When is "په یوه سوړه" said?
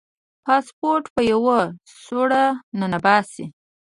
1.13-2.45